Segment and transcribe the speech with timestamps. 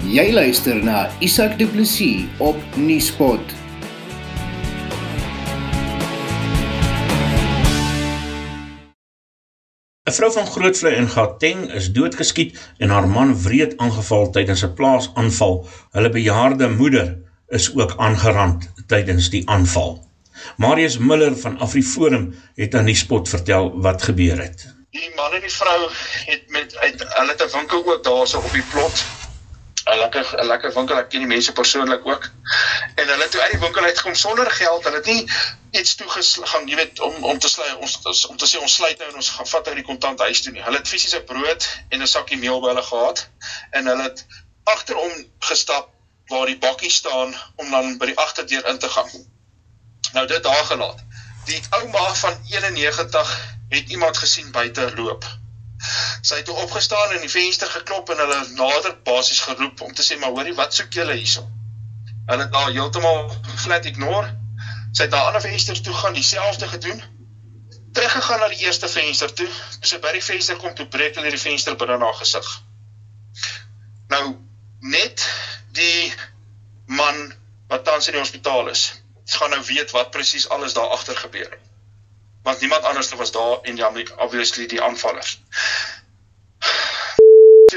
[0.00, 3.52] Jy luister na Isak Du Plessis op Nieuwspot.
[10.08, 14.72] ‘n Vrou van Grootvlei in Gauteng is doodgeskiet en haar man wreed aangeval tydens 'n
[14.74, 15.68] plaasaanval.
[15.92, 20.08] Hulle bejaarde moeder is ook aangerand tydens die aanval.
[20.56, 24.74] Marius Miller van AfriForum het aan die spot vertel wat gebeur het.
[24.90, 25.90] Die man en die vrou
[26.26, 29.19] het met uit hulle het 'n winkel ook daarso op die plot.
[29.86, 32.24] 'n Lekker 'n lekker winkel, ek ken die mense persoonlik ook.
[32.94, 34.84] En hulle toe uit die winkel uitgekom sonder geld.
[34.84, 35.30] Hulle het nie
[35.70, 39.08] iets toegegaan, jy weet, om om te sluit ons om te sê ons sluit nou
[39.10, 40.62] en ons gaan vat uit die kontant huis toe nie.
[40.62, 43.28] Hulle het fisiese brood en 'n sakkie meel by hulle gehad
[43.70, 44.26] en hulle het
[44.64, 45.90] agterom gestap
[46.30, 49.10] waar die bakkie staan om dan by die agterdeur in te gaan.
[50.12, 51.04] Nou dit daar gelaat.
[51.44, 55.24] Die ouma van 91 het iemand gesien buite loop.
[56.20, 60.04] Sy het toe opgestaan en die venster geklop en hulle nader basies geroep om te
[60.04, 61.46] sê maar hoorie wat soek julle hierso?
[62.26, 63.32] Hulle het daar heeltemal
[63.64, 64.36] flat ignore.
[64.92, 67.02] Sy het daar aan 'n venster toe gaan dieselfde gedoen.
[67.92, 69.32] Teruggegaan na die eerste venster.
[69.34, 69.48] Toe
[69.80, 72.62] sy by die venster kom toe breek hulle die venster binne na gesig.
[74.08, 74.36] Nou
[74.80, 75.28] net
[75.72, 76.14] die
[76.86, 77.34] man
[77.68, 81.50] wat tans in die hospitaal is gaan nou weet wat presies alles daar agter gebeur
[81.50, 81.60] het.
[82.42, 85.42] Want niemand anders was daar en ja, obviously die aanvallers.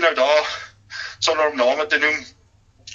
[0.03, 0.73] Nou daar
[1.19, 2.25] sonder om name te noem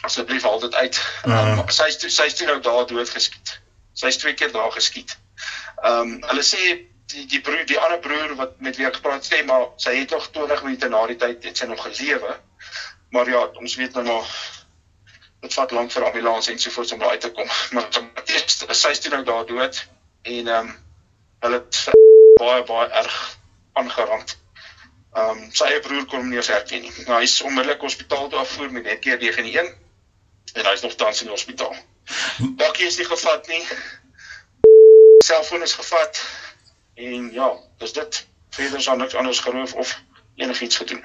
[0.00, 0.98] asseblief haal dit uit.
[1.24, 3.54] Um, sy sy is toe nou daar doodgeskiet.
[3.96, 5.16] Sy is twee keer daar geskiet.
[5.82, 6.60] Ehm um, hulle sê
[7.12, 10.12] die die broer die ander broer wat met wie ek gepraat sê maar sy het
[10.12, 12.36] nog 20 minute na die tyd het sy nog gelewe.
[13.16, 14.34] Maar ja, ons weet nou maar
[15.46, 17.48] dit vat lank vir ambulans en so voort om daar uit te kom.
[17.78, 17.88] Maar
[18.26, 19.80] eers sy is toe nou daar dood
[20.34, 20.76] en ehm um,
[21.46, 21.80] hulle het
[22.42, 23.16] baie baie erg
[23.72, 24.37] aangerand.
[25.18, 26.92] Ehm um, sy eie broer kon hom nie herken nie.
[27.06, 29.70] Nou hy is onmiddellik hospitaal toe afvoer met net keer 91
[30.54, 31.74] en hy is nog tans in die hospitaal.
[32.60, 33.62] Bakkie is nie gevat nie.
[35.26, 36.20] Selfoon is gevat
[37.08, 37.48] en ja,
[37.82, 38.20] dis dit.
[38.58, 39.94] Verder is niks anders geroof of
[40.36, 41.02] enigiets gedoen.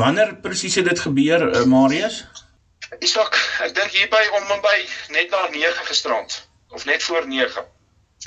[0.00, 2.24] Wanneer presies het dit gebeur, uh, Marius?
[3.04, 4.76] Isak, ek dink hier by om en by
[5.16, 6.36] net na 9 gisterand
[6.76, 7.64] of net voor 9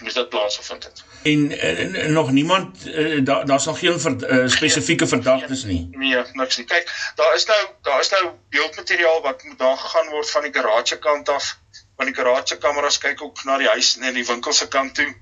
[0.02, 1.04] moes dit plaasgevind het.
[1.24, 5.88] En, en, en nog niemand uh, daar daar's nog geen ver, uh, spesifieke verdagtes nie.
[5.92, 6.66] Nee, niks nie.
[6.66, 10.54] Kyk, daar is nou daar is nou beeldmateriaal wat moet daar gegaan word van die
[10.54, 11.58] garage kant af.
[11.96, 15.16] Van die garage kameras kyk ook na die huis en die winkel se kant toe.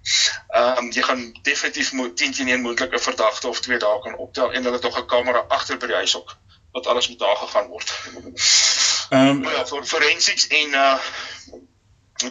[0.48, 4.18] Ehm um, jy gaan definitief moet 10 teen 1 moontlike verdagte of twee daar kan
[4.18, 6.36] optel en hulle het nog 'n kamera agter by die huis ook
[6.72, 7.94] wat alles moet daar gegaan word.
[9.10, 11.00] Ehm um, ja, vir forensics en uh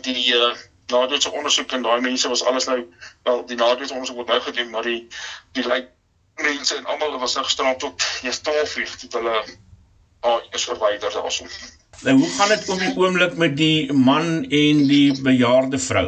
[0.00, 0.54] die uh
[0.92, 2.80] nadoetse ondersoek en daai mense was alles nou
[3.22, 5.08] wel die nadoetse ondersoek word nou gedoen maar die
[5.52, 5.88] die lyk
[6.34, 9.36] mense en almal was nou gisterand tot eers 12 uur tot hulle
[10.20, 11.48] ah is verwyder daarson.
[12.00, 16.06] Nou hoe gaan dit om die oomblik met die man en die bejaarde vrou?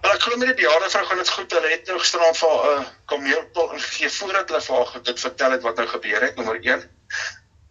[0.00, 1.52] Wel ek glo met die bejaarde vrou gaan dit goed.
[1.58, 5.56] Hulle het nou gisterand vir 'n uh, kameelpil gegee voordat hulle vir haar dit vertel
[5.56, 6.88] het wat nou gebeur het nommer 1.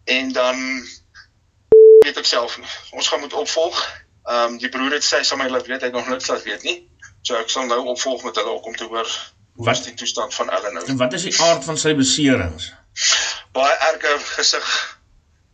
[0.04, 0.56] En dan
[2.04, 2.70] weet ek self nie.
[2.90, 3.80] Ons gaan moet opvolg.
[4.30, 6.76] Ehm um, die broer het sê sommer laat weet hy nog niks laat weet nie.
[7.26, 9.08] So ek sal nou opvolg met hulle om te hoor
[9.66, 10.84] wat is die toestand van Ellen nou.
[10.86, 12.70] En wat is die aard van sy beserings?
[13.56, 14.68] Baie erge gesig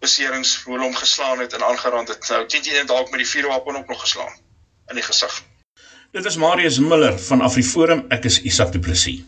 [0.04, 2.28] beserings voor hom geslaan het en aangerand het.
[2.28, 4.36] Nou teen teen dalk met die vuurwapen ook nog geslaan
[4.90, 5.40] in die gesig.
[6.12, 8.04] Dit is Marius Miller van AfriForum.
[8.08, 9.24] Ek is Isak Du Plessis.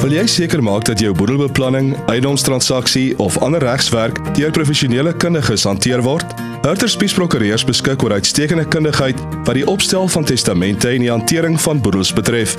[0.00, 6.04] Wil jy seker maak dat jou boedelbeplanning, eiendomstransaksie of ander regswerk deur professionele kundiges hanteer
[6.04, 6.55] word?
[6.66, 11.54] Hurter Spies Prokureurs beskik oor uitstekende kundigheid wat die opstel van testamente en die hantering
[11.62, 12.56] van boedels betref.